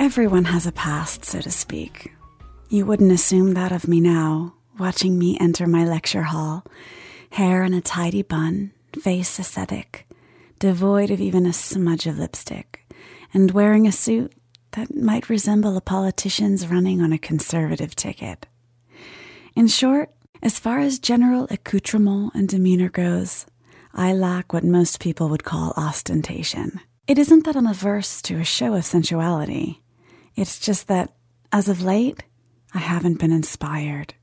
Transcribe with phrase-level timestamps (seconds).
[0.00, 2.10] Everyone has a past, so to speak.
[2.70, 6.64] You wouldn't assume that of me now, watching me enter my lecture hall,
[7.32, 10.08] hair in a tidy bun, face ascetic,
[10.58, 12.90] devoid of even a smudge of lipstick,
[13.34, 14.32] and wearing a suit
[14.70, 18.46] that might resemble a politician's running on a conservative ticket.
[19.54, 20.08] In short,
[20.42, 23.44] as far as general accoutrement and demeanor goes,
[23.92, 26.80] I lack what most people would call ostentation.
[27.06, 29.82] It isn't that I'm averse to a show of sensuality.
[30.36, 31.12] It's just that,
[31.52, 32.22] as of late,
[32.74, 34.14] I haven't been inspired,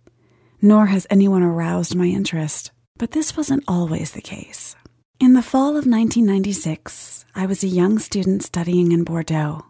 [0.61, 2.71] nor has anyone aroused my interest.
[2.97, 4.75] But this wasn't always the case.
[5.19, 9.65] In the fall of 1996, I was a young student studying in Bordeaux,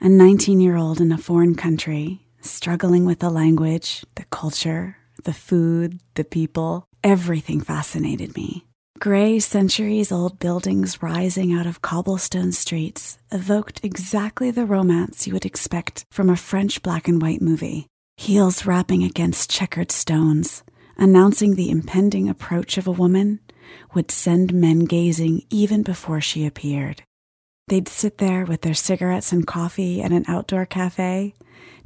[0.00, 5.32] a 19 year old in a foreign country, struggling with the language, the culture, the
[5.32, 6.86] food, the people.
[7.04, 8.64] Everything fascinated me.
[8.98, 15.46] Gray, centuries old buildings rising out of cobblestone streets evoked exactly the romance you would
[15.46, 17.86] expect from a French black and white movie.
[18.16, 20.62] Heels rapping against checkered stones,
[20.96, 23.40] announcing the impending approach of a woman,
[23.94, 27.02] would send men gazing even before she appeared.
[27.68, 31.34] They'd sit there with their cigarettes and coffee at an outdoor cafe,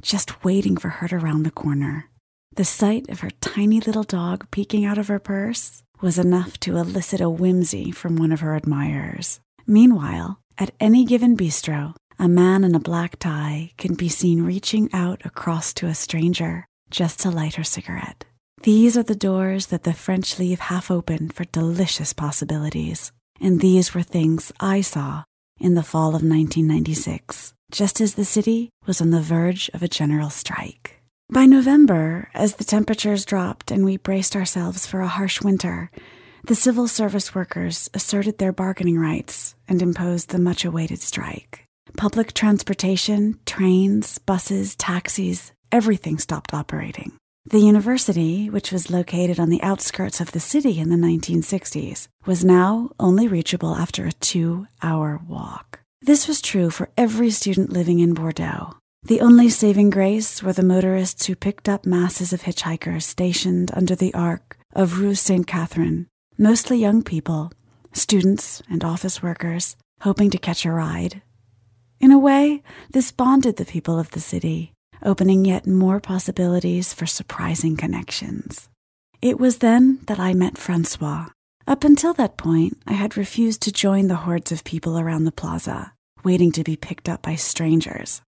[0.01, 2.09] just waiting for her to round the corner.
[2.55, 6.77] The sight of her tiny little dog peeking out of her purse was enough to
[6.77, 9.39] elicit a whimsy from one of her admirers.
[9.65, 14.89] Meanwhile, at any given bistro, a man in a black tie can be seen reaching
[14.93, 18.25] out across to a stranger just to light her cigarette.
[18.63, 23.11] These are the doors that the French leave half open for delicious possibilities.
[23.39, 25.23] And these were things I saw
[25.59, 29.87] in the fall of 1996, just as the city was on the verge of a
[29.87, 30.96] general strike.
[31.29, 35.91] By November, as the temperatures dropped and we braced ourselves for a harsh winter,
[36.45, 41.65] the civil service workers asserted their bargaining rights and imposed the much awaited strike.
[41.97, 47.11] Public transportation, trains, buses, taxis, everything stopped operating.
[47.43, 52.45] The university, which was located on the outskirts of the city in the 1960s, was
[52.45, 55.81] now only reachable after a two hour walk.
[56.01, 58.77] This was true for every student living in Bordeaux.
[59.07, 63.95] The only saving grace were the motorists who picked up masses of hitchhikers stationed under
[63.95, 65.47] the arc of Rue St.
[65.47, 66.07] Catherine,
[66.37, 67.53] mostly young people,
[67.93, 71.21] students and office workers, hoping to catch a ride.
[72.01, 77.05] In a way, this bonded the people of the city, opening yet more possibilities for
[77.05, 78.67] surprising connections.
[79.21, 81.27] It was then that I met Francois.
[81.65, 85.31] Up until that point, I had refused to join the hordes of people around the
[85.31, 85.93] plaza,
[86.25, 88.21] waiting to be picked up by strangers.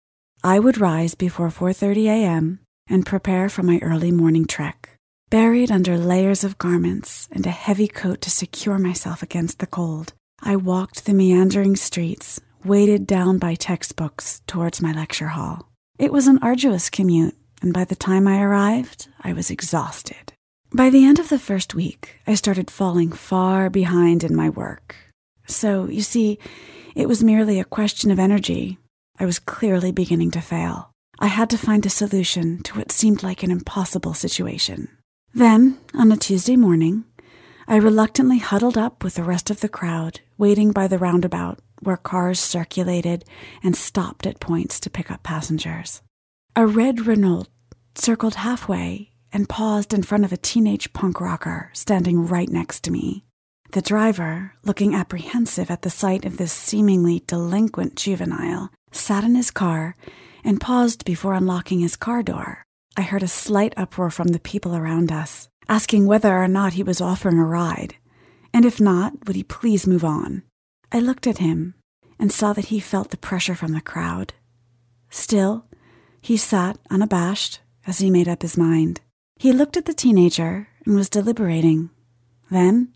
[0.47, 2.59] I would rise before 4:30 a.m.
[2.89, 4.95] and prepare for my early morning trek.
[5.29, 10.13] Buried under layers of garments and a heavy coat to secure myself against the cold,
[10.41, 15.67] I walked the meandering streets, weighted down by textbooks, towards my lecture hall.
[15.99, 20.31] It was an arduous commute, and by the time I arrived, I was exhausted.
[20.71, 24.95] By the end of the first week, I started falling far behind in my work.
[25.45, 26.39] So, you see,
[26.95, 28.79] it was merely a question of energy
[29.19, 30.91] I was clearly beginning to fail.
[31.19, 34.89] I had to find a solution to what seemed like an impossible situation.
[35.33, 37.05] Then, on a Tuesday morning,
[37.67, 41.97] I reluctantly huddled up with the rest of the crowd, waiting by the roundabout where
[41.97, 43.25] cars circulated
[43.63, 46.01] and stopped at points to pick up passengers.
[46.55, 47.47] A red Renault
[47.95, 52.91] circled halfway and paused in front of a teenage punk rocker standing right next to
[52.91, 53.25] me.
[53.71, 59.51] The driver, looking apprehensive at the sight of this seemingly delinquent juvenile, sat in his
[59.51, 59.95] car,
[60.43, 62.65] and paused before unlocking his car door.
[62.95, 66.83] I heard a slight uproar from the people around us, asking whether or not he
[66.83, 67.95] was offering a ride,
[68.53, 70.43] and if not, would he please move on.
[70.91, 71.75] I looked at him
[72.17, 74.33] and saw that he felt the pressure from the crowd.
[75.09, 75.65] Still,
[76.21, 79.01] he sat unabashed as he made up his mind.
[79.35, 81.89] He looked at the teenager and was deliberating.
[82.49, 82.93] Then,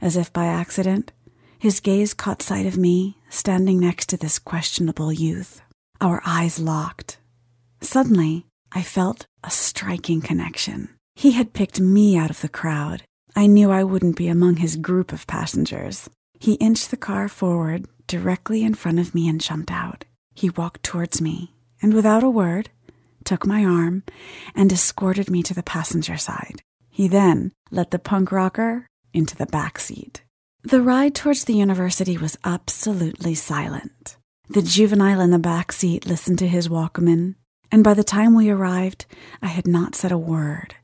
[0.00, 1.12] as if by accident,
[1.58, 5.60] his gaze caught sight of me, standing next to this questionable youth.
[6.00, 7.18] Our eyes locked.
[7.80, 10.88] Suddenly, I felt a striking connection.
[11.14, 13.02] He had picked me out of the crowd.
[13.36, 16.08] I knew I wouldn't be among his group of passengers.
[16.38, 20.04] He inched the car forward directly in front of me and jumped out.
[20.34, 22.70] He walked towards me and, without a word,
[23.24, 24.04] took my arm
[24.54, 26.62] and escorted me to the passenger side.
[26.90, 30.23] He then let the punk rocker into the back seat.
[30.66, 34.16] The ride towards the university was absolutely silent.
[34.48, 37.34] The juvenile in the back seat listened to his Walkman,
[37.70, 39.04] and by the time we arrived,
[39.42, 40.74] I had not said a word,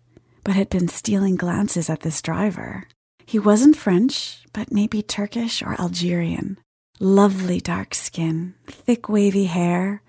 [0.45, 2.89] but had been stealing glances at this driver.
[3.25, 6.59] He wasn't French, but maybe Turkish or Algerian.
[6.99, 10.03] Lovely dark skin, thick wavy hair,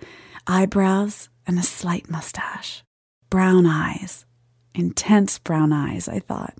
[0.47, 2.83] eyebrows, and a slight mustache.
[3.29, 4.25] Brown eyes.
[4.75, 6.57] Intense brown eyes, I thought.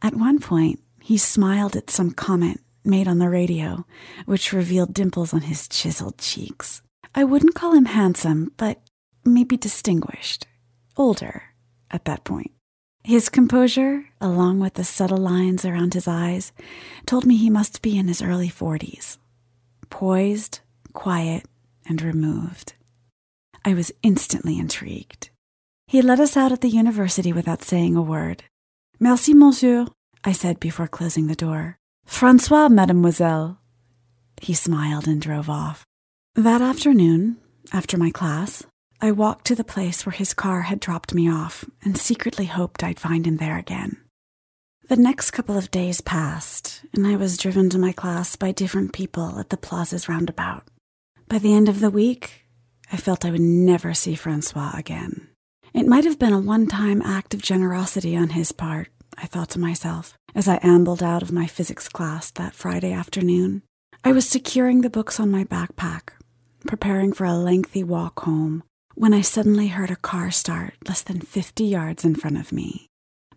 [0.00, 3.84] At one point, he smiled at some comment made on the radio,
[4.24, 6.80] which revealed dimples on his chiseled cheeks.
[7.14, 8.80] I wouldn't call him handsome, but
[9.22, 10.46] maybe distinguished.
[10.96, 11.42] Older
[11.90, 12.52] at that point.
[13.02, 16.52] His composure, along with the subtle lines around his eyes,
[17.04, 19.18] told me he must be in his early 40s.
[19.90, 20.60] Poised,
[20.94, 21.44] quiet,
[21.86, 22.72] and removed.
[23.62, 25.28] I was instantly intrigued.
[25.86, 28.44] He led us out at the university without saying a word.
[28.98, 29.84] Merci, monsieur,
[30.24, 31.78] I said before closing the door.
[32.06, 33.58] Francois, mademoiselle.
[34.40, 35.84] He smiled and drove off.
[36.34, 37.36] That afternoon,
[37.72, 38.64] after my class,
[39.00, 42.82] I walked to the place where his car had dropped me off and secretly hoped
[42.82, 43.98] I'd find him there again.
[44.88, 48.92] The next couple of days passed, and I was driven to my class by different
[48.92, 50.64] people at the plaza's roundabout.
[51.28, 52.46] By the end of the week,
[52.92, 55.28] I felt I would never see Francois again.
[55.72, 59.50] It might have been a one time act of generosity on his part, I thought
[59.50, 63.62] to myself, as I ambled out of my physics class that Friday afternoon.
[64.02, 66.10] I was securing the books on my backpack,
[66.66, 68.62] preparing for a lengthy walk home,
[68.94, 72.88] when I suddenly heard a car start less than 50 yards in front of me.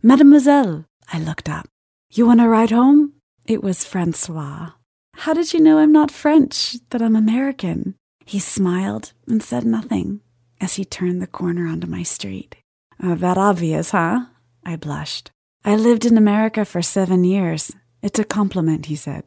[0.01, 1.67] Mademoiselle, I looked up.
[2.11, 3.13] You want to ride home?
[3.45, 4.71] It was Francois.
[5.15, 7.95] How did you know I'm not French, that I'm American?
[8.25, 10.21] He smiled and said nothing
[10.59, 12.55] as he turned the corner onto my street.
[13.01, 14.25] Uh, that obvious, huh?
[14.65, 15.31] I blushed.
[15.65, 17.71] I lived in America for seven years.
[18.01, 19.25] It's a compliment, he said.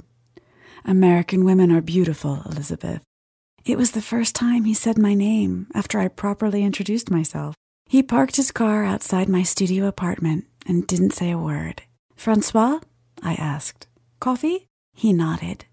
[0.85, 3.03] American women are beautiful, Elizabeth.
[3.65, 7.55] It was the first time he said my name after I properly introduced myself.
[7.87, 11.83] He parked his car outside my studio apartment and didn't say a word.
[12.17, 12.81] Francois?
[13.23, 13.87] I asked.
[14.19, 14.67] Coffee?
[14.95, 15.67] He nodded.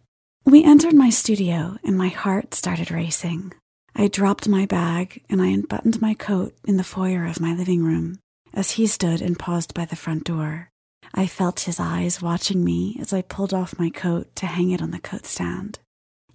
[0.44, 3.54] We entered my studio and my heart started racing.
[3.96, 7.84] I dropped my bag and I unbuttoned my coat in the foyer of my living
[7.84, 8.20] room
[8.58, 10.72] as he stood and paused by the front door.
[11.14, 14.82] I felt his eyes watching me as I pulled off my coat to hang it
[14.82, 15.78] on the coat stand.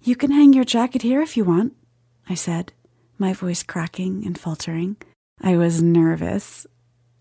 [0.01, 1.75] You can hang your jacket here if you want,
[2.29, 2.71] I said,
[3.19, 4.95] my voice cracking and faltering.
[5.41, 6.65] I was nervous.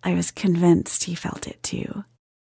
[0.05, 2.05] I was convinced he felt it too.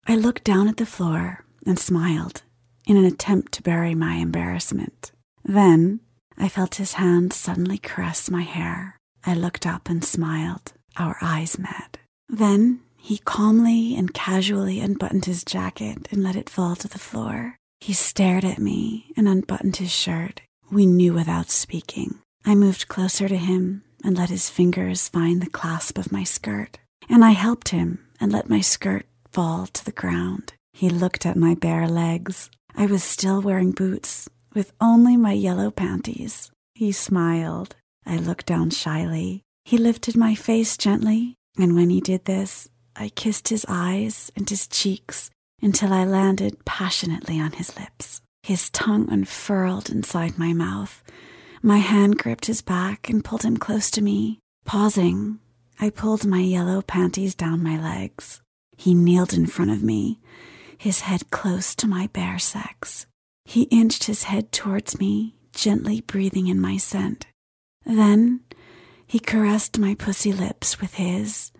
[0.07, 2.43] I looked down at the floor and smiled
[2.85, 5.13] in an attempt to bury my embarrassment.
[5.45, 6.01] Then
[6.37, 8.97] I felt his hand suddenly caress my hair.
[9.25, 10.73] I looked up and smiled.
[10.97, 12.00] Our eyes met.
[12.33, 17.57] Then he calmly and casually unbuttoned his jacket and let it fall to the floor.
[17.81, 20.43] He stared at me and unbuttoned his shirt.
[20.71, 22.21] We knew without speaking.
[22.45, 26.79] I moved closer to him and let his fingers find the clasp of my skirt.
[27.09, 30.53] And I helped him and let my skirt fall to the ground.
[30.73, 32.49] He looked at my bare legs.
[32.77, 36.51] I was still wearing boots with only my yellow panties.
[36.75, 37.75] He smiled.
[38.07, 39.43] I looked down shyly.
[39.65, 44.49] He lifted my face gently and when he did this, I kissed his eyes and
[44.49, 45.31] his cheeks
[45.63, 48.21] until I landed passionately on his lips.
[48.43, 51.03] His tongue unfurled inside my mouth.
[51.63, 54.39] My hand gripped his back and pulled him close to me.
[54.65, 55.39] Pausing,
[55.79, 58.41] I pulled my yellow panties down my legs.
[58.77, 60.21] He kneeled in front of me,
[60.79, 63.07] his head close to my bare sex.
[63.45, 67.27] He inched his head towards me, gently breathing in my scent.
[67.85, 68.41] Then
[69.11, 71.51] he caressed my pussy lips with his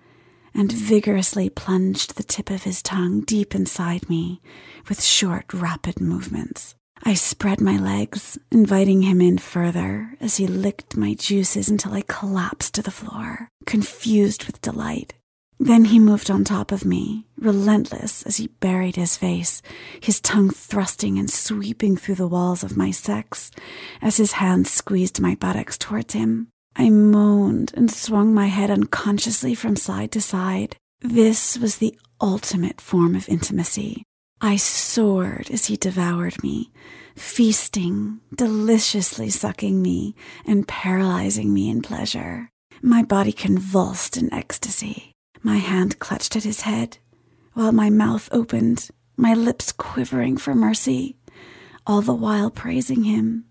[0.55, 4.41] and vigorously plunged the tip of his tongue deep inside me
[4.89, 6.77] with short, rapid movements.
[7.03, 12.05] I spread my legs, inviting him in further as he licked my juices until I
[12.07, 15.15] collapsed to the floor, confused with delight.
[15.59, 19.61] Then he moved on top of me, relentless as he buried his face,
[20.01, 23.51] his tongue thrusting and sweeping through the walls of my sex
[24.01, 26.47] as his hands squeezed my buttocks towards him.
[26.77, 30.77] I moaned and swung my head unconsciously from side to side.
[31.01, 34.05] This was the ultimate form of intimacy.
[34.41, 36.73] I soared as he devoured me,
[37.17, 40.15] feasting, deliciously sucking me,
[40.47, 42.51] and paralyzing me in pleasure.
[42.81, 45.13] My body convulsed in ecstasy.
[45.43, 46.99] My hand clutched at his head,
[47.53, 51.17] while my mouth opened, my lips quivering for mercy,
[51.87, 53.45] all the while praising him,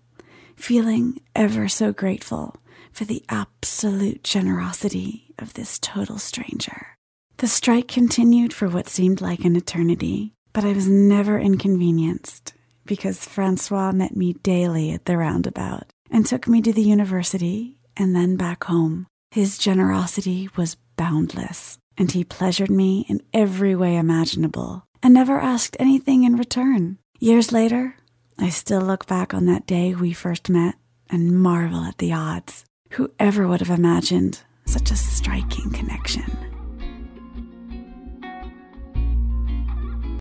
[0.56, 2.56] feeling ever so grateful
[2.92, 6.96] for the absolute generosity of this total stranger.
[7.38, 12.52] The strike continued for what seemed like an eternity, but I was never inconvenienced
[12.84, 18.14] because Francois met me daily at the roundabout and took me to the university and
[18.14, 19.06] then back home.
[19.30, 25.76] His generosity was boundless, and he pleasured me in every way imaginable and never asked
[25.78, 26.98] anything in return.
[27.20, 27.94] Years later,
[28.38, 30.74] I still look back on that day we first met
[31.08, 32.64] and marvel at the odds.
[32.90, 36.49] Whoever would have imagined such a striking connection?